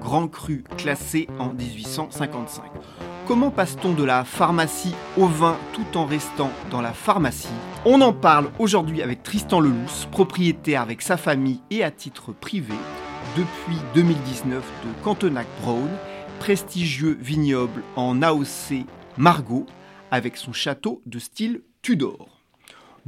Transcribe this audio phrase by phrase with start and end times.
[0.00, 2.64] grand cru classé en 1855.
[3.26, 7.48] Comment passe-t-on de la pharmacie au vin tout en restant dans la pharmacie?
[7.84, 12.74] On en parle aujourd'hui avec Tristan Lelousse, propriétaire avec sa famille et à titre privé
[13.36, 15.90] depuis 2019 de Cantenac Brown,
[16.40, 19.66] prestigieux vignoble en AOC Margot
[20.10, 22.37] avec son château de style Tudor.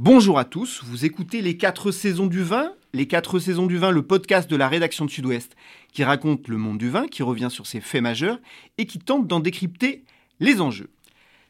[0.03, 3.91] Bonjour à tous, vous écoutez Les 4 saisons du vin, Les 4 saisons du vin,
[3.91, 5.55] le podcast de la rédaction de Sud-Ouest
[5.93, 8.39] qui raconte le monde du vin, qui revient sur ses faits majeurs
[8.79, 10.03] et qui tente d'en décrypter
[10.39, 10.89] les enjeux.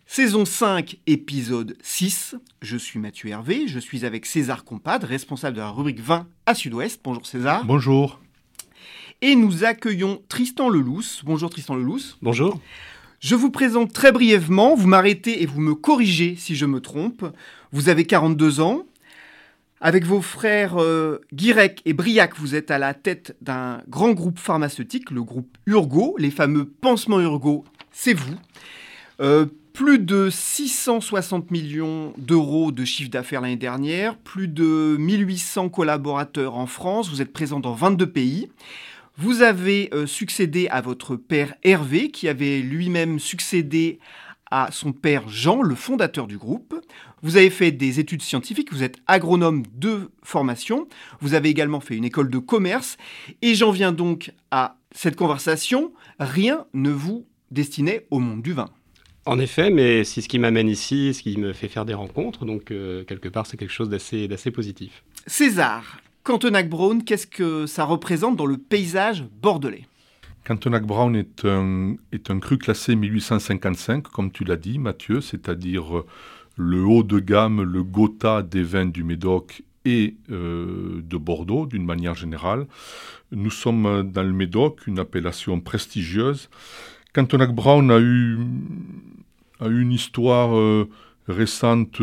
[0.05, 2.35] Saison 5, épisode 6.
[2.61, 6.53] Je suis Mathieu Hervé, je suis avec César Compad, responsable de la rubrique vin à
[6.53, 6.99] Sud-Ouest.
[7.05, 7.63] Bonjour César.
[7.63, 8.19] Bonjour.
[9.21, 11.21] Et nous accueillons Tristan Lelousse.
[11.23, 12.17] Bonjour Tristan Lelousse.
[12.21, 12.59] Bonjour.
[13.21, 17.23] Je vous présente très brièvement, vous m'arrêtez et vous me corrigez si je me trompe.
[17.71, 18.83] Vous avez 42 ans.
[19.79, 24.39] Avec vos frères euh, Guirec et Briac, vous êtes à la tête d'un grand groupe
[24.39, 28.33] pharmaceutique, le groupe Urgo, les fameux pansements Urgo, c'est vous.
[29.21, 36.55] Euh, plus de 660 millions d'euros de chiffre d'affaires l'année dernière, plus de 1800 collaborateurs
[36.57, 38.49] en France, vous êtes présent dans 22 pays.
[39.17, 43.99] Vous avez euh, succédé à votre père Hervé, qui avait lui-même succédé
[44.51, 46.75] à son père Jean, le fondateur du groupe.
[47.21, 50.87] Vous avez fait des études scientifiques, vous êtes agronome de formation,
[51.21, 52.97] vous avez également fait une école de commerce,
[53.41, 58.69] et j'en viens donc à cette conversation, rien ne vous destinait au monde du vin.
[59.25, 62.43] En effet, mais c'est ce qui m'amène ici, ce qui me fait faire des rencontres,
[62.43, 65.03] donc euh, quelque part c'est quelque chose d'assez positif.
[65.27, 69.87] César, Cantenac Brown, qu'est-ce que ça représente dans le paysage bordelais?
[70.43, 76.05] Cantenac Brown est un, cru classé 1855, comme tu l'as dit, Mathieu, c'est-à-dire euh,
[76.57, 81.85] le haut de gamme, le Gotha des vins du Médoc et euh, de Bordeaux, d'une
[81.85, 82.67] manière générale.
[83.31, 86.49] Nous sommes dans le Médoc, une appellation prestigieuse.
[87.13, 88.37] Cantenac Brown a eu,
[89.59, 90.87] a eu une histoire euh,
[91.27, 91.99] récente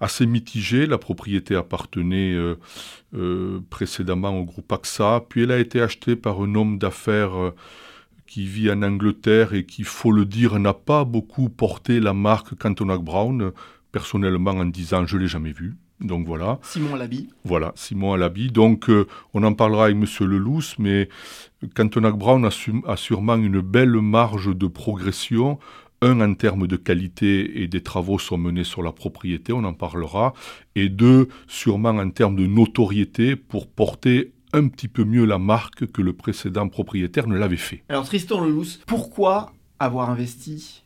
[0.00, 0.86] assez mitigée.
[0.86, 2.56] La propriété appartenait euh,
[3.14, 7.54] euh, précédemment au groupe AXA, puis elle a été achetée par un homme d'affaires euh,
[8.26, 12.54] qui vit en Angleterre et qui, faut le dire, n'a pas beaucoup porté la marque
[12.56, 13.52] Cantonac Brown.
[13.90, 15.76] Personnellement, en disant je l'ai jamais vu.
[16.00, 16.58] Donc voilà.
[16.62, 17.30] Simon Alabi.
[17.44, 18.50] Voilà, Simon Alabi.
[18.50, 18.90] Donc
[19.32, 21.08] on en parlera avec Monsieur Lelousse, mais
[21.74, 22.50] Cantonac Brown a,
[22.86, 25.58] a, sûrement une belle marge de progression
[26.02, 29.74] un, en termes de qualité et des travaux sont menés sur la propriété, on en
[29.74, 30.34] parlera,
[30.74, 35.86] et deux, sûrement en termes de notoriété pour porter un petit peu mieux la marque
[35.86, 37.82] que le précédent propriétaire ne l'avait fait.
[37.88, 40.82] Alors Tristan Lelousse, pourquoi avoir investi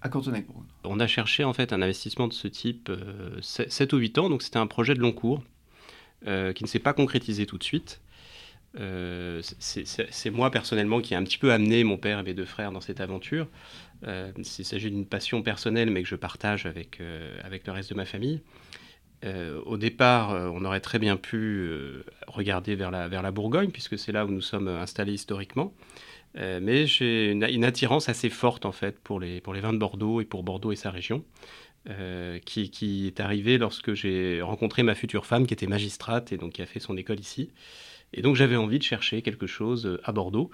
[0.00, 0.46] à Cantonac
[0.84, 4.30] On a cherché en fait un investissement de ce type euh, 7 ou 8 ans,
[4.30, 5.42] donc c'était un projet de long cours
[6.26, 8.00] euh, qui ne s'est pas concrétisé tout de suite.
[8.80, 12.44] Euh, c'est moi personnellement qui ai un petit peu amené mon père et mes deux
[12.44, 13.46] frères dans cette aventure.
[14.06, 17.90] Euh, il s'agit d'une passion personnelle, mais que je partage avec, euh, avec le reste
[17.90, 18.40] de ma famille.
[19.24, 21.70] Euh, au départ, on aurait très bien pu
[22.26, 25.72] regarder vers la, vers la Bourgogne, puisque c'est là où nous sommes installés historiquement.
[26.34, 30.20] mais j'ai une, attirance assez forte, en fait, pour les, pour les vins de Bordeaux
[30.20, 31.24] et pour Bordeaux et sa région.
[32.44, 36.54] qui, qui, est arrivée lorsque j'ai rencontré ma future femme qui était magistrate et donc
[36.54, 37.50] qui a fait son école ici.
[38.12, 40.50] Et donc j'avais envie de chercher quelque chose à Bordeaux.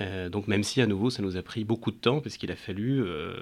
[0.00, 2.50] Euh, donc même si à nouveau ça nous a pris beaucoup de temps parce qu'il
[2.50, 3.32] a fallu euh,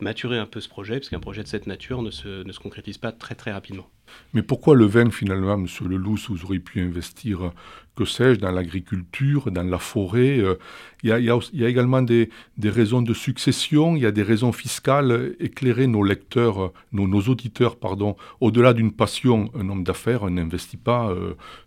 [0.00, 2.58] maturer un peu ce projet parce qu'un projet de cette nature ne se, ne se,
[2.58, 3.86] concrétise pas très très rapidement.
[4.32, 7.52] Mais pourquoi le vin finalement, Monsieur Leloup, vous auriez pu investir,
[7.94, 10.56] que sais-je, dans l'agriculture, dans la forêt euh,
[11.02, 15.36] Il y, a également des, des, raisons de succession, il y a des raisons fiscales.
[15.38, 21.14] Éclairer nos lecteurs, nos, auditeurs, pardon, au-delà d'une passion, un homme d'affaires n'investit pas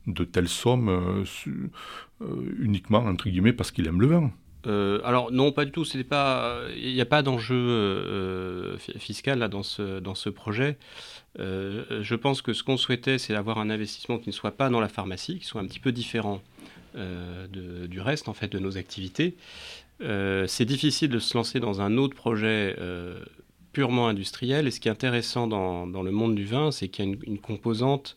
[0.08, 1.24] de telles sommes
[2.60, 4.32] uniquement, entre guillemets, parce qu'il aime le vin.
[5.04, 5.86] alors non, pas du tout.
[5.86, 10.78] Il n'y a pas d'enjeu fiscal là, dans, ce, dans ce projet.
[11.38, 14.80] je pense que ce qu'on souhaitait, c'est d'avoir un investissement qui ne soit pas dans
[14.80, 16.42] la pharmacie, qui soit un petit peu différent
[16.96, 19.36] du reste en fait de nos activités.
[20.00, 22.76] c'est difficile de se lancer dans un autre projet
[23.74, 24.68] purement industriel.
[24.68, 27.16] Et ce qui est intéressant dans, dans le monde du vin, c'est qu'il y a
[27.26, 28.16] une, composante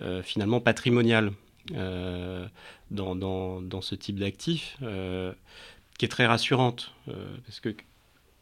[0.00, 1.30] euh, finalement patrimoniale euh,
[1.72, 5.32] dans, dans, ce type d'actif euh,
[5.98, 6.92] qui est très rassurante.
[7.46, 7.74] parce que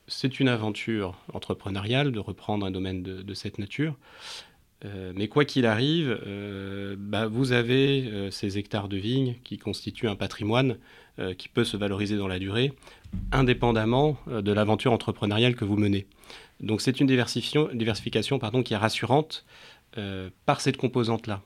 [0.09, 3.97] c'est une aventure entrepreneuriale de reprendre un domaine de, cette nature.
[4.85, 6.19] mais quoi qu'il arrive,
[6.99, 10.77] bah, vous avez ces hectares de vignes qui constituent un patrimoine
[11.39, 12.73] qui peut se valoriser dans la durée,
[13.31, 16.07] indépendamment de l'aventure entrepreneuriale que vous menez.
[16.63, 19.45] Donc c'est une diversification, diversification pardon, qui est rassurante
[19.99, 21.43] euh, par cette composante-là.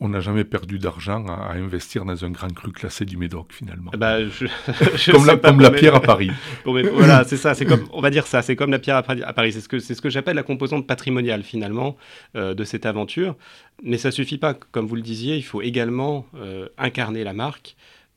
[0.00, 3.92] On n'a jamais perdu d'argent à, investir dans un grand cru classé du Médoc, finalement.
[3.96, 4.18] Bah,
[5.10, 6.30] comme, la, comme la, pierre à Paris.
[6.64, 7.54] voilà, c'est ça.
[7.54, 8.42] C'est comme, on va dire ça.
[8.42, 9.52] C'est comme la pierre à, Paris.
[9.52, 11.96] C'est ce que, c'est ce que j'appelle la composante patrimoniale finalement
[12.34, 13.36] euh, de cette aventure.
[13.82, 14.54] Mais ça suffit pas.
[14.54, 17.76] Comme vous le disiez, il faut également euh, incarner la marque.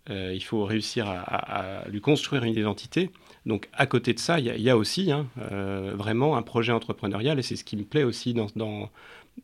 [0.10, 3.12] il faut réussir à, lui construire une identité.
[3.48, 7.40] Donc à côté de ça, il y, a aussi hein, euh, vraiment un projet entrepreneurial
[7.40, 8.48] et c'est ce qui me plaît aussi dans,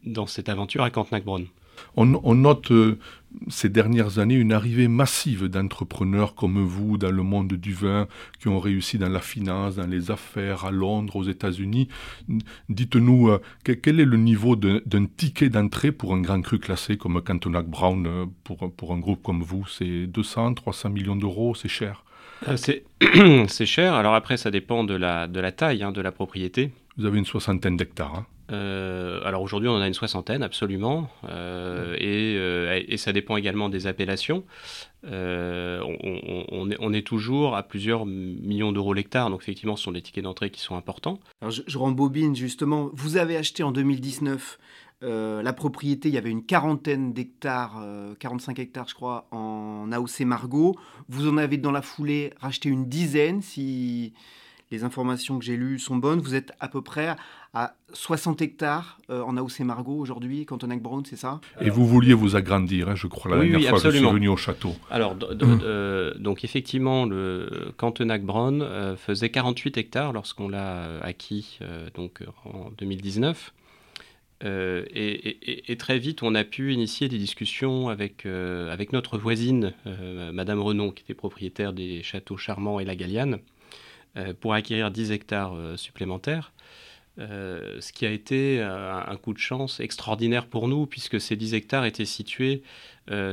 [0.03, 1.45] dans, cette aventure à Cantenac-Bronn.
[1.95, 2.99] On, note euh,
[3.47, 8.07] ces dernières années une arrivée massive d'entrepreneurs comme vous dans le monde du vin,
[8.39, 11.87] qui ont réussi dans la finance, dans les affaires, à Londres, aux États-Unis.
[12.69, 17.21] Dites-nous, euh, quel est le niveau d'un ticket d'entrée pour un grand cru classé comme
[17.21, 19.65] Cantonac Brown, pour, pour un groupe comme vous?
[19.67, 22.03] C'est 200, 300 millions d'euros, c'est cher?
[22.47, 22.57] Euh,
[23.47, 23.93] c'est cher.
[23.93, 26.71] Alors après, ça dépend de la, de la taille hein, de la propriété.
[26.97, 28.15] Vous avez une soixantaine d'hectares.
[28.15, 28.25] Hein.
[28.51, 31.09] Euh, alors aujourd'hui, on en a une soixantaine, absolument.
[31.29, 34.43] Euh, et, ça dépend également des appellations.
[35.03, 39.29] On, est, toujours à plusieurs millions d'euros l'hectare.
[39.29, 41.19] Donc effectivement, ce sont des tickets d'entrée qui sont importants.
[41.41, 42.89] Alors je, je rembobine justement.
[42.93, 44.57] Vous avez acheté en 2019
[45.03, 47.83] euh, la propriété, il y avait une quarantaine d'hectares,
[48.19, 50.75] 45 euh, hectares je crois, en AOC Margot.
[51.09, 54.13] Vous en avez dans la foulée racheté une dizaine, si
[54.71, 56.21] les informations que j'ai lues sont bonnes.
[56.21, 57.15] Vous êtes à peu près
[57.53, 61.39] à 60 hectares euh, en AOC Margot aujourd'hui, Cantonac Brown, c'est ça?
[61.61, 64.27] Et vous vouliez vous agrandir, hein, je crois, la dernière fois que je suis venu
[64.27, 64.75] au château.
[64.89, 71.59] Alors, donc effectivement, le Cantonac Brown faisait 48 hectares lorsqu'on l'a acquis
[71.95, 73.53] donc, en 2019.
[74.43, 79.73] Euh, et, très vite, on a pu initier des discussions avec, euh, avec notre voisine,
[79.87, 83.39] euh, Madame Renon, qui était propriétaire des châteaux Charmant et La Galliane,
[84.41, 86.52] pour acquérir 10 hectares supplémentaires.
[87.17, 91.85] Ce qui a été un, coup de chance extraordinaire pour nous, puisque ces 10 hectares
[91.85, 92.63] étaient situés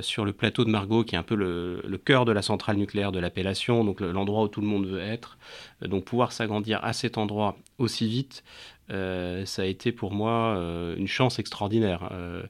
[0.03, 2.77] sur le plateau de Margot, qui est un peu le, le cœur de la centrale
[2.77, 5.38] nucléaire de l'appellation, donc l'endroit où tout le monde veut être.
[5.82, 8.44] donc pouvoir s'agrandir à cet endroit aussi vite,
[8.91, 12.09] euh, ça a été pour moi euh, une chance extraordinaire.
[12.13, 12.43] Euh,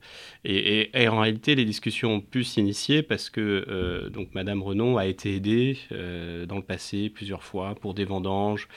[0.45, 5.35] et, en réalité, les discussions ont pu s'initier parce que donc Madame Renon a été
[5.35, 8.69] aidée dans le passé plusieurs fois pour des vendanges,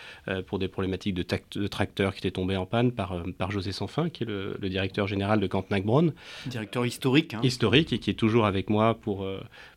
[0.47, 1.25] pour des problématiques de,
[1.55, 5.07] de, tracteurs qui étaient tombés en panne par, par José Sanfin, qui est le, directeur
[5.07, 6.13] général de Cantenac-Bronn.
[6.47, 7.33] Directeur historique.
[7.33, 7.41] Hein.
[7.43, 9.25] Historique et qui est toujours avec moi pour,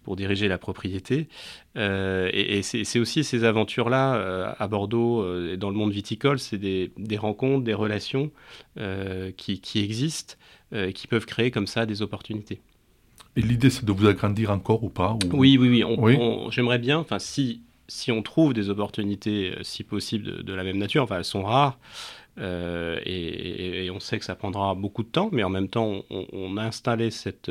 [0.06, 1.26] pour diriger la propriété.
[1.74, 7.16] et, c'est aussi ces aventures-là à Bordeaux et dans le monde viticole, c'est des, des
[7.16, 8.30] rencontres, des relations
[8.78, 10.34] euh, qui, existent
[10.72, 12.60] euh, et qui peuvent créer comme ça des opportunités.
[13.34, 16.18] Et l'idée, c'est de vous agrandir encore ou pas Oui, oui, oui.
[16.50, 20.78] J'aimerais bien, enfin, si, si on trouve des opportunités, euh, si possible, de, la même
[20.78, 21.78] nature, enfin, elles sont rares,
[22.38, 26.62] et, on sait que ça prendra beaucoup de temps, mais en même temps, on, a
[26.62, 27.50] installé cette,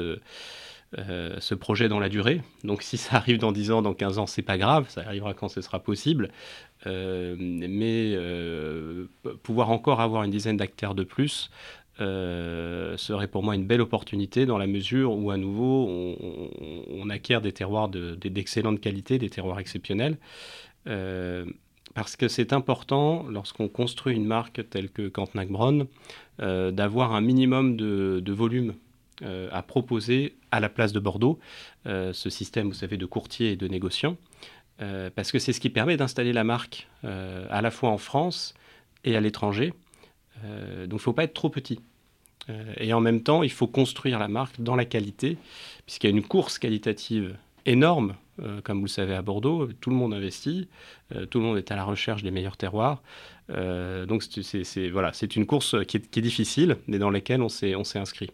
[0.97, 2.41] ce projet dans la durée.
[2.63, 5.33] Donc, si ça arrive dans 10 ans, dans 15 ans, c'est pas grave, ça arrivera
[5.33, 6.29] quand ce sera possible.
[6.87, 9.05] Euh, mais euh,
[9.43, 11.49] pouvoir encore avoir une dizaine d'acteurs de plus
[11.99, 17.39] euh, serait pour moi une belle opportunité dans la mesure où à nouveau on, acquiert
[17.41, 20.17] des terroirs d'excellente qualité, des terroirs exceptionnels.
[21.93, 25.85] parce que c'est important lorsqu'on construit une marque telle que Cantenac Bronn
[26.39, 28.73] d'avoir un minimum de volume
[29.23, 31.39] à proposer à la place de Bordeaux,
[31.85, 34.17] ce système, vous savez, de courtier et de négociant.
[34.81, 37.97] Euh, parce que c'est ce qui permet d'installer la marque euh, à la fois en
[37.97, 38.53] France
[39.03, 39.73] et à l'étranger.
[40.43, 41.79] Euh, donc il ne faut pas être trop petit.
[42.77, 45.37] et en même temps, il faut construire la marque dans la qualité,
[45.85, 48.15] puisqu'il y a une course qualitative énorme,
[48.63, 50.67] comme vous le savez à Bordeaux, tout le monde investit,
[51.31, 53.01] tout le monde est à la recherche des meilleurs terroirs.
[53.49, 58.29] donc c'est une course qui est, difficile, mais dans laquelle on s'est inscrit.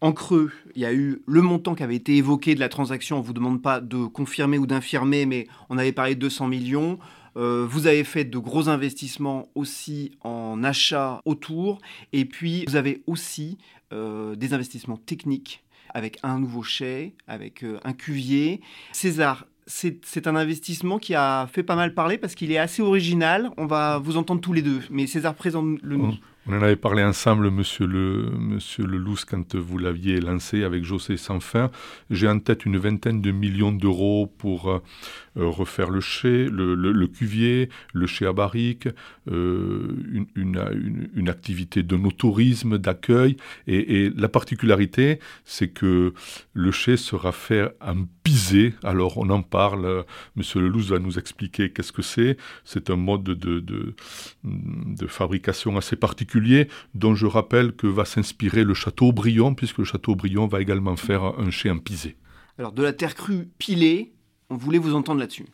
[0.00, 3.16] En creux, il y a eu le montant qui avait été évoqué de la transaction.
[3.16, 6.48] On ne vous demande pas de confirmer ou d'infirmer, mais on avait parlé de 200
[6.48, 6.98] millions.
[7.36, 11.80] Euh, vous avez fait de gros investissements aussi en achat autour.
[12.12, 13.58] Et puis, vous avez aussi
[13.92, 18.60] euh, des investissements techniques avec un nouveau chai, avec euh, un cuvier.
[18.92, 23.50] César, c'est un investissement qui a fait pas mal parler parce qu'il est assez original.
[23.56, 24.82] On va vous entendre tous les deux.
[24.90, 26.14] Mais César, présente-le nous.
[26.46, 31.16] On en avait parlé ensemble, monsieur le, monsieur le quand vous l'aviez lancé avec José
[31.16, 31.70] Sanfin.
[32.10, 34.82] J'ai en tête une vingtaine de millions d'euros pour euh,
[35.36, 38.88] refaire le chai, le, cuvier, le chai à barrique,
[39.30, 39.96] euh,
[40.34, 43.36] une, une, activité de notourisme, d'accueil.
[43.66, 46.12] Et, la particularité, c'est que
[46.52, 48.74] le chai sera fait en pisé.
[48.82, 50.04] Alors, on en parle.
[50.36, 52.36] Monsieur Lelouch va nous expliquer qu'est-ce que c'est.
[52.64, 53.94] C'est un mode de, de,
[54.44, 59.84] de fabrication assez particulier dont je rappelle que va s'inspirer le château Brion, puisque le
[59.84, 62.16] château Brion va également faire un chai en pisé.
[62.58, 64.13] Alors de la terre crue pilée,
[64.54, 65.46] on voulait vous entendre là-dessus.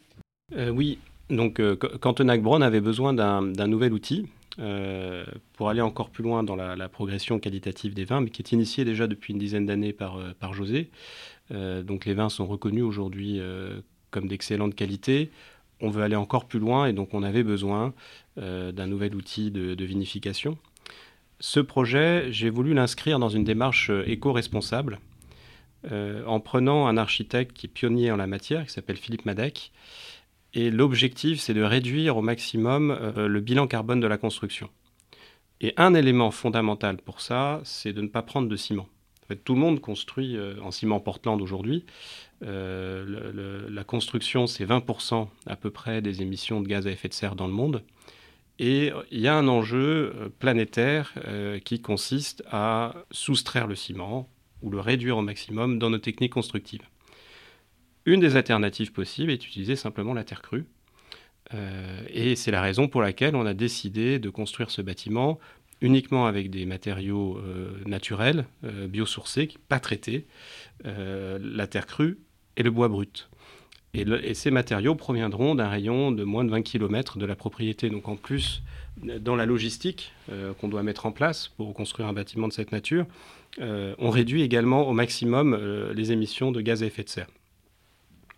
[0.54, 0.98] Euh, oui,
[1.30, 4.26] donc euh, Cantenac Bron avait besoin d'un nouvel outil
[4.58, 8.52] euh, pour aller encore plus loin dans la, progression qualitative des vins, mais qui est
[8.52, 10.90] initiée déjà depuis une dizaine d'années par, par José.
[11.50, 13.40] donc les vins sont reconnus aujourd'hui
[14.10, 15.30] comme d'excellente qualité
[15.82, 17.94] on veut aller encore plus loin et donc on avait besoin
[18.36, 20.58] d'un nouvel outil de, vinification.
[21.42, 25.00] Ce projet, j'ai voulu l'inscrire dans une démarche euh, éco-responsable
[25.90, 29.72] euh, en prenant un architecte qui est pionnier en la matière, qui s'appelle Philippe Madec.
[30.52, 34.68] Et l'objectif, c'est de réduire au maximum euh, le bilan carbone de la construction.
[35.60, 38.88] Et un élément fondamental pour ça, c'est de ne pas prendre de ciment.
[39.44, 41.84] Tout le monde construit en ciment Portland aujourd'hui.
[42.40, 47.36] la construction, c'est 20% à peu près des émissions de gaz à effet de serre
[47.36, 47.84] dans le monde.
[48.60, 54.28] Et il y a un enjeu euh, planétaire euh, qui consiste à soustraire le ciment
[54.62, 56.82] ou le réduire au maximum dans nos techniques constructives.
[58.06, 60.66] Une des alternatives possibles est d'utiliser simplement la terre crue.
[61.54, 65.38] Euh, et c'est la raison pour laquelle on a décidé de construire ce bâtiment
[65.82, 67.40] uniquement avec des matériaux
[67.86, 70.26] naturels, biosourcés, pas traités,
[70.84, 72.18] la terre crue
[72.58, 73.30] et le bois brut.
[73.94, 77.90] Et, ces matériaux proviendront d'un rayon de moins de 20 km de la propriété.
[77.90, 78.62] Donc en plus,
[79.02, 82.72] dans la logistique euh, qu'on doit mettre en place pour construire un bâtiment de cette
[82.72, 83.06] nature,
[83.60, 87.28] euh, on réduit également au maximum euh, les émissions de gaz à effet de serre.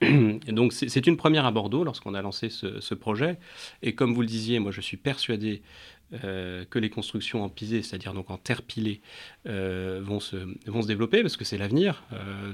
[0.48, 3.38] Donc c'est une première à Bordeaux lorsqu'on a lancé ce, projet.
[3.82, 5.62] Et comme vous le disiez, moi je suis persuadé
[6.10, 9.00] que les constructions en pisé, c'est-à-dire donc en terre pilée,
[9.46, 12.02] vont, se, vont se développer parce que c'est l'avenir.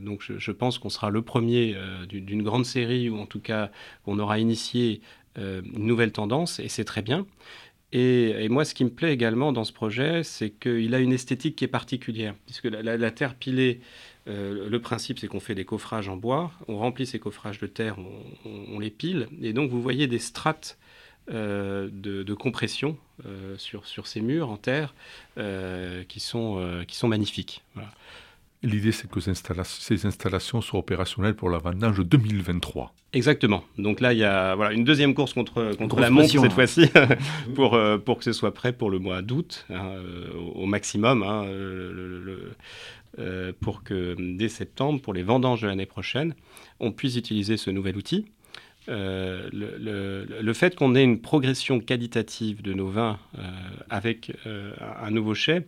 [0.03, 1.75] Donc je, pense qu'on sera le premier
[2.07, 3.71] d'une grande série ou en tout cas
[4.05, 5.01] qu'on aura initié
[5.37, 7.27] une nouvelle tendance et c'est très bien.
[7.93, 11.57] Et, moi, ce qui me plaît également dans ce projet, c'est qu'il a une esthétique
[11.57, 13.81] qui est particulière, puisque la, terre pilée,
[14.27, 17.97] le principe, c'est qu'on fait des coffrages en bois, on remplit ces coffrages de terre,
[18.45, 20.77] on, les pile, et donc vous voyez des strates
[21.31, 24.95] euh, de, compression euh, sur, sur ces murs en terre
[25.37, 27.63] euh, qui, sont, qui sont magnifiques.
[28.63, 32.93] L'idée, c'est que ces installations soient opérationnelles pour la vendange 2023.
[33.13, 33.63] Exactement.
[33.79, 36.91] Donc là, il y a voilà, une deuxième course contre, contre la montre cette fois-ci,
[37.55, 39.93] pour, pour que ce soit prêt pour le mois d'août, hein,
[40.55, 41.47] au, maximum, hein,
[43.61, 46.35] pour que dès septembre, pour les vendanges de l'année prochaine,
[46.81, 48.27] on puisse utiliser ce nouvel outil.
[48.89, 53.43] Euh, le, fait qu'on ait une progression qualitative de nos vins euh,
[53.91, 54.73] avec euh,
[55.03, 55.67] un nouveau chai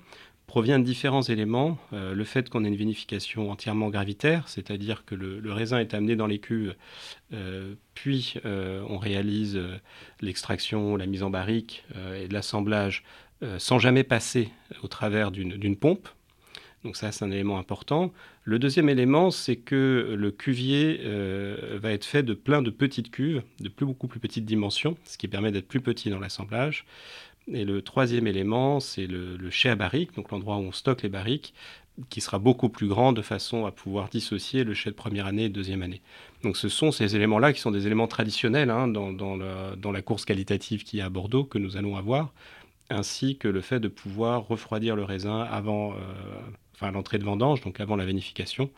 [0.51, 1.79] provient de différents éléments.
[1.93, 6.27] le fait qu'on ait une vinification entièrement gravitaire, c'est-à-dire que le, raisin est amené dans
[6.27, 6.75] les cuves,
[7.95, 9.61] puis on réalise
[10.21, 11.85] l'extraction, la mise en barrique
[12.17, 13.05] et l'assemblage
[13.59, 14.49] sans jamais passer
[14.83, 16.09] au travers d'une pompe.
[16.85, 18.13] Donc ça, c'est un élément important.
[18.45, 23.11] Le deuxième élément, c'est que le cuvier euh, va être fait de plein de petites
[23.11, 26.87] cuves, de plus, beaucoup plus petites dimensions, ce qui permet d'être plus petit dans l'assemblage.
[27.53, 31.09] Et le troisième élément, c'est le, chai à barrique, donc l'endroit où on stocke les
[31.09, 31.55] barriques,
[32.09, 35.45] qui sera beaucoup plus grand de façon à pouvoir dissocier le chai de première année
[35.45, 36.01] et de deuxième année.
[36.43, 40.85] Donc ce sont ces éléments-là qui sont des éléments traditionnels hein, dans, la, course qualitative
[40.85, 42.33] qui est à Bordeaux que nous allons avoir,
[42.89, 47.81] ainsi que le fait de pouvoir refroidir le raisin avant, euh, l'entrée de vendange, donc
[47.81, 48.71] avant la vinification.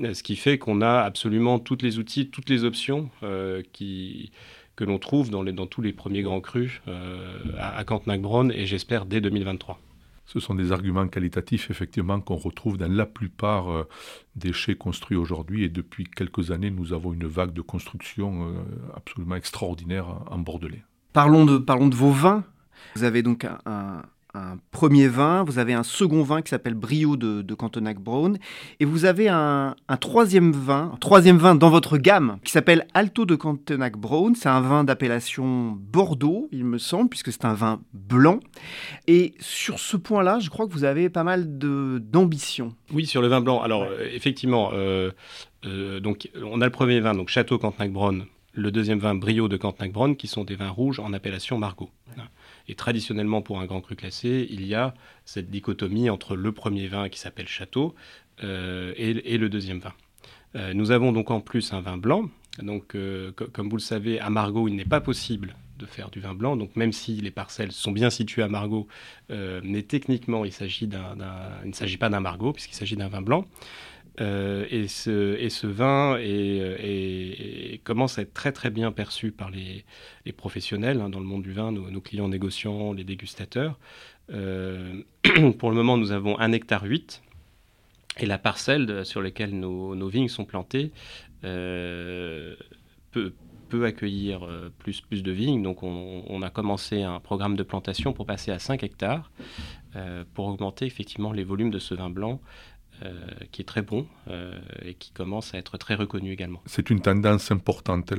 [0.00, 4.32] Euh, ce qui fait qu'on a absolument tous les outils, toutes les options euh, qui,
[4.76, 8.50] que l'on trouve dans, les, dans, tous les premiers grands crus euh, à, à Cantenac-Bronn
[8.52, 9.78] et j'espère dès 2023.
[10.26, 13.86] Ce sont des arguments qualitatifs, effectivement, qu'on retrouve dans la plupart
[14.36, 15.64] des chais construits aujourd'hui.
[15.64, 18.54] Et depuis quelques années, nous avons une vague de construction
[18.94, 20.84] absolument extraordinaire en Bordelais.
[21.12, 22.44] Parlons de, parlons de vos vins.
[22.94, 24.02] Vous avez donc un, un
[24.70, 28.38] premier vin, vous avez un second vin qui s'appelle Brio de, de Cantonac Brown,
[28.80, 33.26] et vous avez un, troisième vin, un troisième vin dans votre gamme qui s'appelle Alto
[33.26, 34.34] de Cantonac Brown.
[34.34, 38.40] C'est un vin d'appellation Bordeaux, il me semble, puisque c'est un vin blanc.
[39.06, 42.74] Et sur ce point-là, je crois que vous avez pas mal d'ambition.
[42.92, 43.60] Oui, sur le vin blanc.
[43.60, 45.10] Alors, euh, effectivement, euh,
[45.66, 48.24] euh, donc, on a le premier vin, donc Château Cantonac Brown,
[48.54, 51.90] le deuxième vin Brio de Cantonac Brown, qui sont des vins rouges en appellation Margaux.
[52.68, 56.86] Et traditionnellement, pour un grand cru classé, il y a cette dichotomie entre le premier
[56.86, 57.94] vin qui s'appelle Château
[58.42, 59.92] euh, et, le deuxième vin.
[60.54, 62.28] Euh, nous avons donc en plus un vin blanc.
[62.58, 66.20] Donc, euh, comme vous le savez, à Margaux, il n'est pas possible de faire du
[66.20, 66.56] vin blanc.
[66.56, 68.86] Donc, même si les parcelles sont bien situées à Margaux,
[69.30, 73.46] mais techniquement, il, il ne s'agit pas d'un Margaux, puisqu'il s'agit d'un vin blanc.
[74.20, 76.18] Euh, et, ce, vin
[77.84, 79.84] commence à être très très bien perçu par les,
[80.36, 83.78] professionnels hein, dans le monde du vin, nos, clients négociants, les dégustateurs.
[84.30, 85.02] Euh,
[85.58, 87.22] pour le moment, nous avons un hectare 8
[88.18, 90.92] et la parcelle sur laquelle nos, vignes sont plantées
[91.44, 92.54] euh,
[93.10, 93.32] peut,
[93.84, 94.46] accueillir
[94.78, 95.62] plus, de vignes.
[95.62, 99.30] Donc on, on, a commencé un programme de plantation pour passer à 5 hectares
[100.34, 102.71] pour augmenter effectivement les volumes de ce vin blanc euh,
[103.50, 106.62] qui est très bon euh, et qui commence à être très reconnu également.
[106.66, 108.12] C'est une tendance importante,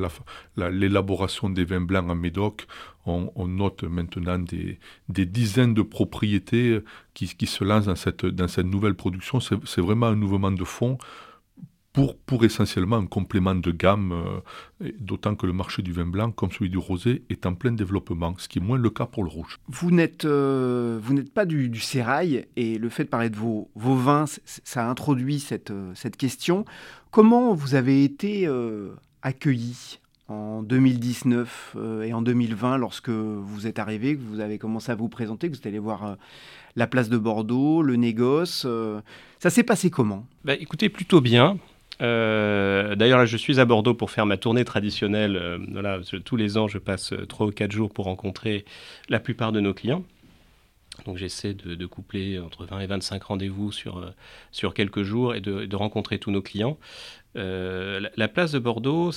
[0.57, 2.67] l'élaboration des vins blancs en Médoc.
[3.05, 6.79] On, note maintenant des, dizaines de propriétés
[7.13, 9.39] qui, qui, se lancent dans cette, dans cette nouvelle production.
[9.39, 10.97] C'est vraiment un mouvement de fond
[11.93, 14.11] pour, pour essentiellement un complément de gamme,
[14.81, 17.71] euh, d'autant que le marché du vin blanc, comme celui du rosé, est en plein
[17.71, 19.59] développement, ce qui est moins le cas pour le rouge.
[19.67, 23.37] Vous n'êtes euh, vous n'êtes pas du, du, sérail, et le fait de parler de
[23.37, 26.65] vos, vos vins, ça a introduit cette, euh, cette question.
[27.11, 28.49] Comment vous avez été
[29.21, 34.95] accueilli en 2019 et en 2020 lorsque vous êtes arrivé, que vous avez commencé à
[34.95, 36.17] vous présenter, que vous êtes allé voir
[36.75, 38.65] la place de Bordeaux, le négoce.
[39.37, 40.25] ça s'est passé comment?
[40.43, 41.59] Bah, Écoutez, plutôt bien.
[42.03, 45.37] Euh, d'ailleurs, je suis à Bordeaux pour faire ma tournée traditionnelle.
[45.37, 48.65] Euh, tous les ans, je passe 3 ou 4 jours pour rencontrer
[49.09, 50.03] la plupart de nos clients.
[51.05, 54.11] Donc j'essaie de, coupler entre 20 et 25 rendez-vous sur, euh,
[54.51, 56.77] sur quelques jours et de, rencontrer tous nos clients.
[57.35, 59.11] la, place de Bordeaux,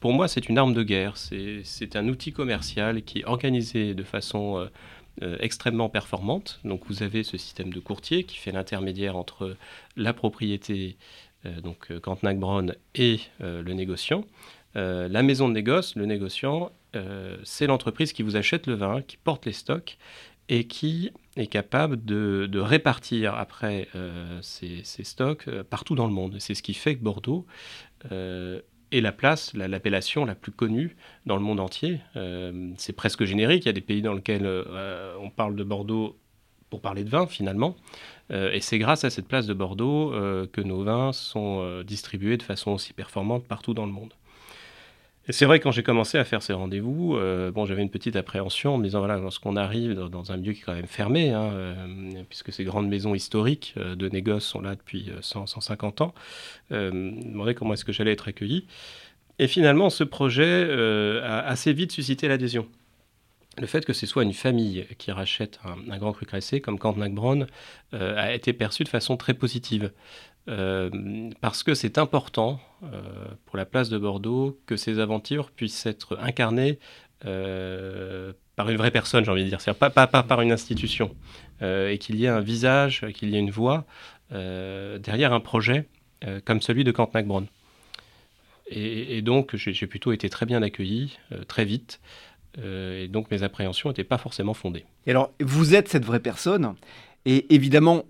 [0.00, 1.16] pour moi, c'est une arme de guerre.
[1.16, 4.68] C'est un outil commercial qui est organisé de façon
[5.20, 6.60] extrêmement performante.
[6.64, 9.56] Donc vous avez ce système de courtier qui fait l'intermédiaire entre
[9.96, 14.24] la propriété euh, donc euh, Cantenac Brown et euh, le négociant.
[14.74, 16.72] la maison de négoce, le négociant,
[17.42, 19.98] c'est l'entreprise qui vous achète le vin, qui porte les stocks
[20.48, 23.88] et qui est capable de, répartir après
[24.40, 26.36] ces, stocks partout dans le monde.
[26.38, 27.46] C'est ce qui fait que Bordeaux
[28.10, 32.00] est la place, l'appellation la, plus connue dans le monde entier.
[32.76, 33.64] c'est presque générique.
[33.64, 34.46] Il y a des pays dans lesquels
[35.20, 36.16] on parle de Bordeaux
[36.72, 37.76] pour parler de vin finalement.
[38.32, 41.82] Euh, et c'est grâce à cette place de Bordeaux euh, que nos vins sont euh,
[41.84, 44.14] distribués de façon aussi performante partout dans le monde.
[45.28, 47.16] Et c'est vrai quand j'ai commencé à faire ces rendez-vous,
[47.54, 50.62] bon, j'avais une petite appréhension en me disant voilà, lorsqu'on arrive dans, un milieu qui
[50.62, 51.76] est quand même fermé, hein,
[52.28, 56.12] puisque ces grandes maisons historiques de négoce sont là depuis 100, 150 ans,
[56.72, 58.66] je me demandais comment est-ce que j'allais être accueilli.
[59.38, 60.68] Et finalement, ce projet
[61.22, 62.66] a assez vite suscité l'adhésion
[63.58, 67.12] le fait que ce soit une famille qui rachète un, grand cru classé comme Cantenac
[67.12, 67.46] Brown
[67.92, 69.92] euh, a été perçu de façon très positive.
[70.48, 73.00] Euh, parce que c'est important euh,
[73.46, 76.78] pour la place de Bordeaux que ces aventures puissent être incarnées
[78.56, 81.14] par une vraie personne, j'ai envie de dire, c'est-à-dire pas, par une institution,
[81.60, 83.84] et qu'il y ait un visage, qu'il y ait une voix
[84.32, 85.86] derrière un projet
[86.44, 87.46] comme celui de Cantenac Brown.
[88.66, 92.00] Et donc j'ai plutôt été très bien accueilli, très vite.
[92.58, 94.84] Euh, et donc mes appréhensions n'étaient pas forcément fondées.
[95.06, 96.74] Et alors, vous êtes cette vraie personne,
[97.24, 98.04] et évidemment,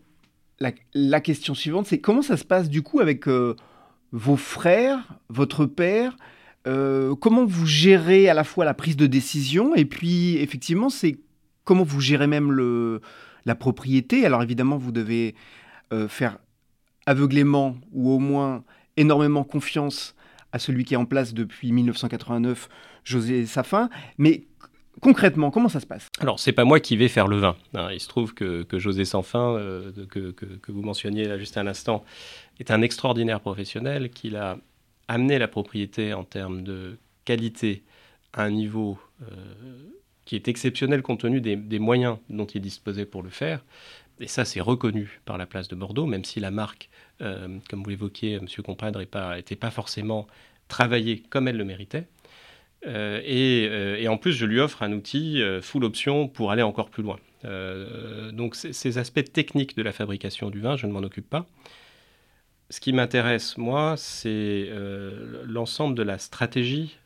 [0.94, 3.56] la, question suivante, c'est comment ça se passe du coup avec euh,
[4.12, 6.16] vos frères, votre père
[6.68, 11.18] euh, Comment vous gérez à la fois la prise de décision, et puis effectivement, c'est
[11.64, 13.00] comment vous gérez même le,
[13.44, 15.34] la propriété Alors évidemment, vous devez
[16.08, 16.38] faire
[17.04, 18.64] aveuglément ou au moins
[18.96, 20.14] énormément confiance
[20.52, 22.70] à celui qui est en place depuis 1989
[23.04, 23.88] José Safin.
[24.18, 24.44] Mais
[25.00, 26.08] concrètement, comment ça se passe?
[26.20, 27.56] Alors, c'est pas moi qui vais faire le vin.
[27.74, 27.88] Hein.
[27.92, 32.04] Il se trouve que, José Sanfin, euh, que, vous mentionniez là juste un instant,
[32.58, 34.58] est un extraordinaire professionnel qui a
[35.08, 37.82] amené la propriété en termes de qualité
[38.32, 39.26] à un niveau euh,
[40.24, 43.64] qui est exceptionnel compte tenu des, moyens dont il disposait pour le faire.
[44.20, 46.90] Et ça, c'est reconnu par la place de Bordeaux, même si la marque,
[47.22, 48.46] euh, comme vous l'évoquiez, M.
[48.64, 50.28] Compadre, n'était pas, pas forcément
[50.68, 52.06] travaillée comme elle le méritait.
[52.84, 57.18] Et, en plus, je lui offre un outil full option pour aller encore plus loin.
[58.32, 61.46] donc ces aspects techniques de la fabrication du vin, je ne m'en occupe pas.
[62.70, 64.68] Ce qui m'intéresse, moi, c'est
[65.44, 66.96] l'ensemble de la stratégie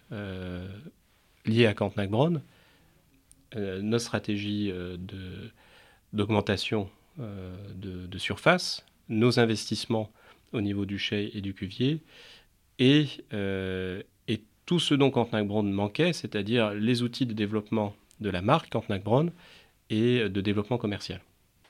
[1.45, 2.41] liée à Cantenac-Bronn,
[3.55, 4.73] notre stratégie
[6.13, 10.11] d'augmentation de, surface, nos investissements
[10.53, 12.01] au niveau du chai et du cuvier,
[12.81, 14.05] euh, et
[14.67, 19.03] tout ce dont Cantenac Brown manquait, c'est-à-dire les outils de développement de la marque Cantenac
[19.03, 19.31] Brown
[19.91, 21.21] et de développement commercial.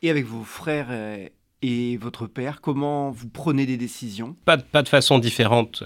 [0.02, 1.28] Et avec vos frères euh,
[1.62, 4.36] et votre père, comment vous prenez des décisions?
[4.44, 5.84] Pas, pas de façon différente.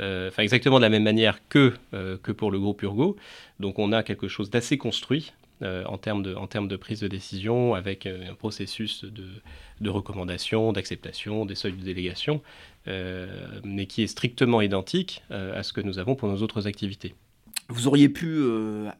[0.00, 3.16] Euh, enfin, exactement de la même manière que, que pour le groupe Urgo.
[3.58, 7.00] Donc on a quelque chose d'assez construit euh, en, termes de, en termes de prise
[7.00, 9.26] de décision, avec euh, un processus de,
[9.80, 12.42] de recommandation, d'acceptation, des seuils de délégation,
[12.88, 17.14] euh, mais qui est strictement identique à ce que nous avons pour nos autres activités.
[17.68, 18.42] Vous auriez pu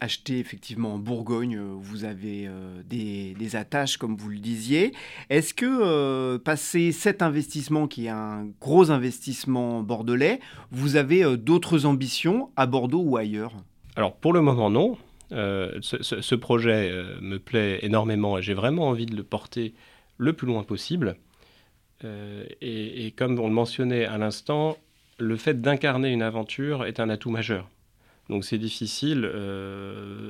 [0.00, 2.48] acheter effectivement en Bourgogne, où vous avez
[2.88, 4.92] des, des, attaches, comme vous le disiez.
[5.28, 10.38] Est-ce que, passer cet investissement, qui est un gros investissement bordelais,
[10.70, 13.54] vous avez d'autres ambitions à Bordeaux ou ailleurs?
[13.96, 14.96] Alors, pour le moment, non.
[15.32, 19.74] Euh, ce, projet euh, me plaît énormément et j'ai vraiment envie de le porter
[20.18, 21.16] le plus loin possible.
[22.04, 24.76] Euh, et, comme on le mentionnait à l'instant,
[25.18, 27.68] le fait d'incarner une aventure est un atout majeur.
[28.28, 29.28] Donc c'est difficile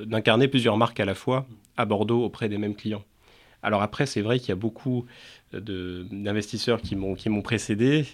[0.06, 3.04] d'incarner plusieurs marques à la fois à Bordeaux auprès des mêmes clients.
[3.62, 5.04] Alors après, c'est vrai qu'il y a beaucoup
[5.52, 8.06] d'investisseurs qui m'ont précédé,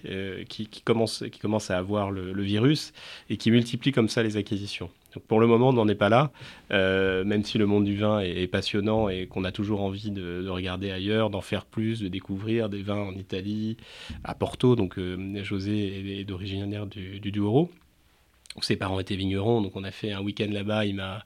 [0.48, 2.92] qui, commencent à avoir le, le, virus
[3.30, 6.30] et qui multiplient comme ça les acquisitions pour le moment, on n'en est pas là,
[6.72, 10.48] euh, même si le monde du vin est, passionnant et qu'on a toujours envie de,
[10.48, 13.76] regarder ailleurs, d'en faire plus, de découvrir des vins en Italie,
[14.24, 14.76] à Porto.
[14.76, 17.30] Donc euh, José est, d'origine du, du
[18.56, 20.84] Douro ses parents étaient vignerons, donc on a fait un week-end là-bas.
[20.86, 21.22] Il m'a,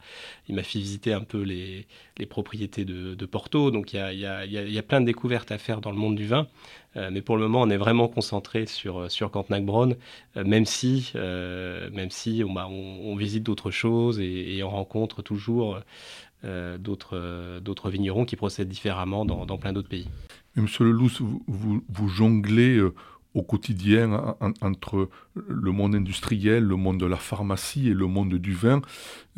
[0.49, 1.87] il m'a fait visiter un peu les,
[2.19, 3.71] les propriétés de, Porto.
[3.71, 5.97] Donc il y a, y, a, y a, plein de découvertes à faire dans le
[5.97, 6.47] monde du vin.
[6.97, 9.95] Euh, mais pour le moment, on est vraiment concentré sur, sur Cantenac-Bronn,
[10.37, 15.23] euh, même si, euh, même si on, bah, on, visite d'autres choses et, on rencontre
[15.23, 15.79] toujours
[16.43, 20.09] d'autres, d'autres vignerons qui procèdent différemment dans, dans plein d'autres pays.
[20.57, 22.81] Monsieur Leloup, vous, vous, vous jonglez
[23.35, 28.53] au quotidien entre le monde industriel, le monde de la pharmacie et le monde du
[28.53, 28.83] vin.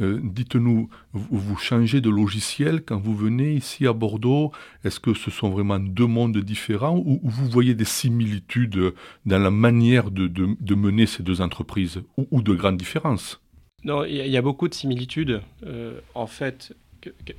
[0.00, 4.52] Euh, dites-nous, vous, changez de logiciel quand vous venez ici à Bordeaux?
[4.85, 8.94] Est-ce que ce sont vraiment deux mondes différents ou, vous voyez des similitudes
[9.26, 13.40] dans la manière de, mener ces deux entreprises ou, de grandes différences?
[13.85, 15.42] Non, il y, a beaucoup de similitudes.
[15.66, 16.74] Euh, en fait,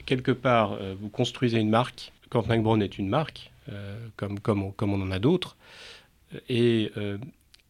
[0.06, 2.12] quelque part, euh, vous construisez une marque.
[2.30, 3.52] Brown est une marque,
[4.18, 4.40] comme
[4.80, 5.56] on en a d'autres.
[6.50, 7.18] Euh,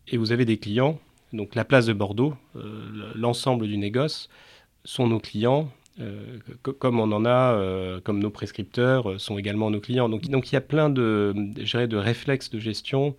[0.08, 0.99] et, vous avez des clients.
[1.32, 4.30] Donc la place de Bordeaux, euh, l'ensemble du négoce
[4.86, 10.10] sont nos clients, euh, comme on en a, comme nos prescripteurs sont également nos clients.
[10.10, 13.15] Donc, il y a plein de, de réflexes de gestion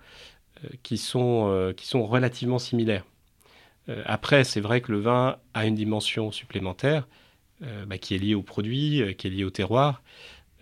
[0.82, 3.04] qui, sont, qui sont relativement similaires.
[4.04, 7.08] après, c'est vrai que le vin a une dimension supplémentaire
[7.86, 10.02] bah, qui est liée au produit, qui est liée au terroir.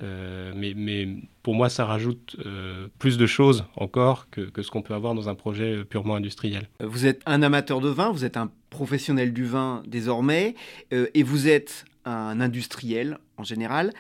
[0.03, 1.09] Euh, mais,
[1.43, 5.29] pour moi, ça rajoute euh, plus de choses encore que, ce qu'on peut avoir dans
[5.29, 6.69] un projet purement industriel.
[6.81, 10.55] Vous êtes un amateur de vin, vous êtes un professionnel du vin désormais,
[10.93, 13.93] euh, et vous êtes un industriel en général.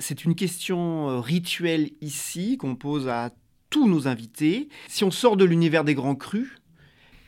[0.00, 3.30] C'est une question rituelle ici qu'on pose à
[3.70, 4.68] tous nos invités.
[4.88, 6.48] Si on sort de l'univers des grands crus,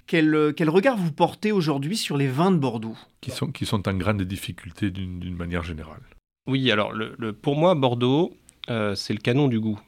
[0.08, 2.96] quel, quel, regard vous portez aujourd'hui sur les vins de Bordeaux?
[3.20, 6.02] Qui sont, qui sont en grande difficulté d'une manière générale.
[6.48, 6.94] Oui, alors
[7.42, 8.34] pour moi, Bordeaux,
[8.70, 9.78] euh, c'est le canon du goût.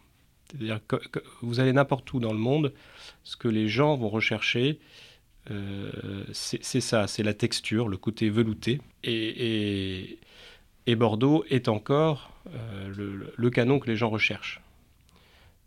[0.50, 0.96] C'est-à-dire que,
[1.40, 2.74] vous allez n'importe où dans le monde,
[3.24, 4.78] ce que les gens vont rechercher,
[5.50, 5.90] euh,
[6.32, 8.78] c'est ça, c'est la texture, le côté velouté.
[9.04, 10.18] Et,
[10.86, 14.60] et, Bordeaux est encore euh, le, canon que les gens recherchent.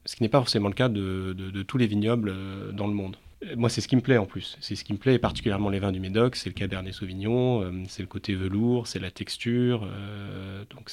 [0.06, 2.36] Ce qui n'est pas forcément le cas de tous les vignobles
[2.74, 3.18] dans le monde.
[3.56, 4.58] Moi, c'est ce qui me plaît en plus.
[4.62, 6.36] C'est ce qui me plaît, particulièrement les vins du Médoc.
[6.36, 9.88] C'est le Cabernet Sauvignon, euh, c'est le côté velours, c'est la texture.
[9.90, 10.92] Euh, donc,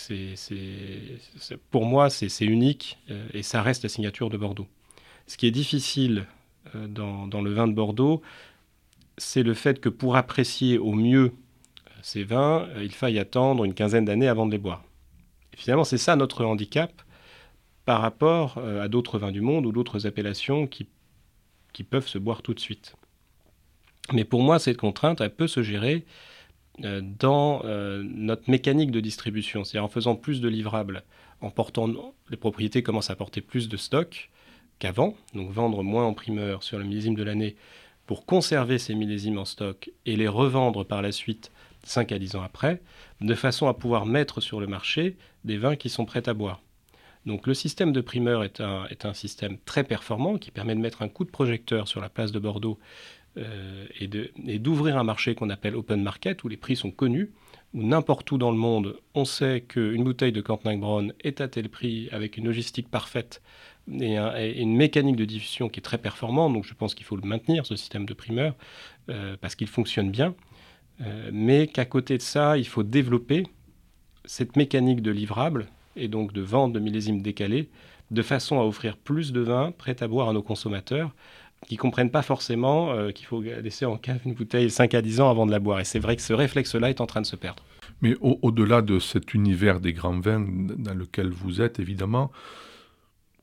[1.71, 4.67] pour moi, c'est unique euh, et ça reste la signature de Bordeaux.
[5.27, 6.27] Ce qui est difficile
[6.75, 8.21] dans, le vin de Bordeaux,
[9.17, 11.33] c'est le fait que pour apprécier au mieux
[12.03, 14.83] ces vins, il faille attendre une quinzaine d'années avant de les boire.
[15.53, 16.93] Et finalement, c'est ça notre handicap
[17.85, 20.89] par rapport à d'autres vins du monde ou d'autres appellations qui
[21.73, 22.97] qui peuvent se boire tout de suite.
[24.13, 26.05] Mais pour moi, cette contrainte, elle peut se gérer
[26.85, 31.05] euh, dans euh, notre mécanique de distribution, c'est-à-dire en faisant plus de livrables,
[31.41, 31.89] en portant,
[32.31, 34.31] les propriétés commencent à porter plus de stock
[34.79, 37.57] qu'avant, donc vendre moins en primeur sur le millésime de l'année
[38.07, 41.53] pour conserver ces millésimes en stock et les revendre par la suite
[41.85, 42.83] 5 à 10 ans après,
[43.21, 46.61] de façon à pouvoir mettre sur le marché des vins qui sont prêts à boire.
[47.27, 51.09] Donc le système de primeur est un, système très performant qui permet de mettre un
[51.09, 52.79] coup de projecteur sur la place de Bordeaux
[53.37, 57.31] euh, et d'ouvrir un marché qu'on appelle open market où les prix sont connus,
[57.75, 61.49] où n'importe où dans le monde, on sait qu'une bouteille de Cantenac Brown est à
[61.49, 63.43] tel prix avec une logistique parfaite
[63.93, 64.17] et,
[64.61, 66.55] une mécanique de diffusion qui est très performante.
[66.55, 68.55] Donc je pense qu'il faut le maintenir, ce système de primeur,
[69.11, 70.35] euh, parce qu'il fonctionne bien.
[71.03, 73.47] Euh, mais qu'à côté de ça, il faut développer
[74.25, 77.69] cette mécanique de livrable et donc de vente de millésimes décalés,
[78.11, 81.15] de façon à offrir plus de vin prêt à boire à nos consommateurs
[81.67, 85.21] qui comprennent pas forcément euh, qu'il faut laisser en cave une bouteille 5 à 10
[85.21, 85.81] ans avant de la boire.
[85.81, 87.63] Et c'est vrai que ce réflexe-là est en train de se perdre.
[88.03, 92.31] Mais au-delà de cet univers des grands vins dans lequel vous êtes, évidemment,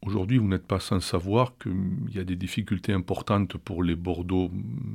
[0.02, 4.50] aujourd'hui, vous n'êtes pas sans savoir qu'il y a des difficultés importantes pour les Bordeaux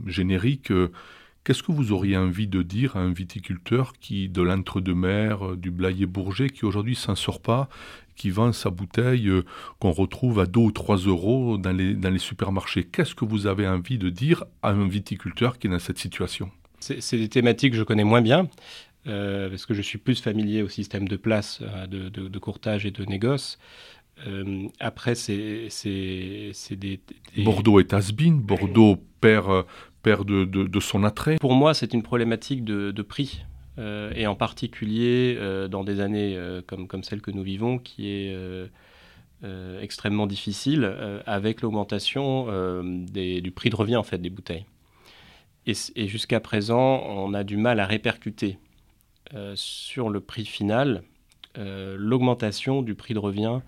[0.06, 0.72] génériques.
[1.44, 5.72] Qu'est-ce que vous auriez envie de dire à un viticulteur qui, de l'entre-deux-mer, euh, du
[5.72, 7.68] Blayet-Bourget, qui aujourd'hui s'en sort pas,
[8.14, 9.44] qui vend sa bouteille euh,
[9.80, 12.84] qu'on retrouve à 2 ou 3 euros dans les, dans les supermarchés?
[12.84, 16.48] Qu'est-ce que vous avez envie de dire à un viticulteur qui est dans cette situation?
[16.78, 18.48] C'est des thématiques que je connais moins bien.
[19.08, 22.92] Euh, parce que je suis plus familier au système de place, de, de, courtage et
[22.92, 23.58] de négoce.
[24.78, 25.68] après, c'est
[26.70, 27.00] des,
[27.38, 29.64] Bordeaux est has Bordeaux perd,
[30.02, 33.44] perd de, son attrait Pour moi, c'est une problématique de, prix.
[33.78, 38.08] Euh, et en particulier euh, dans des années euh, comme, celle que nous vivons, qui
[38.08, 38.36] est
[39.80, 40.84] extrêmement difficile,
[41.26, 42.46] avec l'augmentation
[43.12, 44.66] du prix de revient en fait des bouteilles.
[45.66, 48.58] Et jusqu'à présent, on a du mal à répercuter
[49.54, 51.02] sur le prix final
[51.56, 53.60] l'augmentation du prix de revient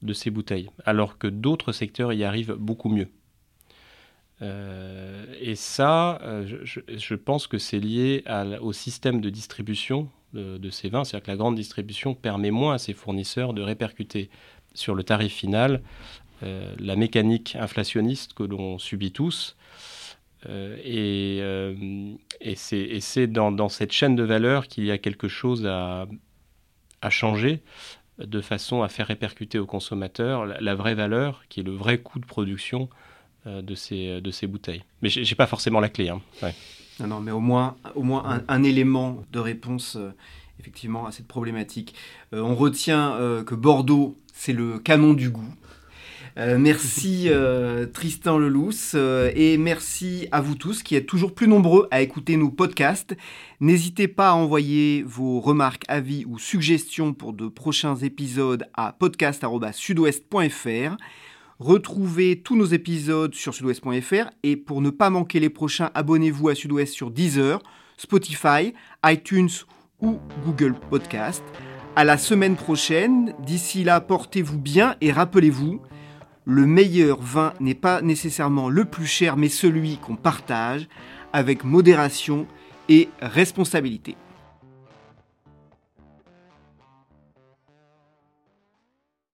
[0.00, 3.08] de ces bouteilles, alors que d'autres secteurs y arrivent beaucoup mieux.
[4.40, 8.24] Euh, et ça, euh, je, pense que c'est lié
[8.60, 11.04] au système de distribution de, ces vins.
[11.04, 14.30] C'est-à-dire que la grande distribution permet moins à ses fournisseurs de répercuter
[14.74, 15.82] sur le tarif final
[16.42, 19.56] euh, la mécanique inflationniste que l'on subit tous.
[20.48, 21.42] et,
[22.54, 26.06] c'est dans, cette chaîne de valeur qu'il y a quelque chose à,
[27.10, 27.60] changer
[28.18, 32.18] de façon à faire répercuter aux consommateurs la vraie valeur, qui est le vrai coût
[32.18, 32.88] de production
[33.46, 34.84] de, ces, euh, de ces bouteilles.
[35.02, 36.08] Mais je n'ai pas forcément la clé.
[36.08, 36.20] Hein.
[37.00, 40.10] Non, non, mais au moins, au moins un, élément de réponse euh,
[40.60, 41.94] effectivement à cette problématique.
[42.32, 45.54] on retient que Bordeaux, c'est le canon du goût.
[46.36, 47.28] merci
[47.92, 52.50] Tristan Lelousse et merci à vous tous qui êtes toujours plus nombreux à écouter nos
[52.50, 53.16] podcasts.
[53.60, 60.96] N'hésitez pas à envoyer vos remarques, avis ou suggestions pour de prochains épisodes à podcast.sudouest.fr.
[61.58, 66.54] Retrouvez tous nos épisodes sur sudouest.fr et pour ne pas manquer les prochains, abonnez-vous à
[66.54, 67.60] Sudouest sur Deezer,
[67.96, 69.48] Spotify, iTunes
[70.00, 71.42] ou Google Podcast.
[71.96, 73.34] À la semaine prochaine.
[73.44, 75.80] D'ici là, portez-vous bien et rappelez-vous,
[76.44, 80.86] le meilleur vin n'est pas nécessairement le plus cher, mais celui qu'on partage
[81.32, 82.46] avec modération
[82.88, 84.14] et responsabilité.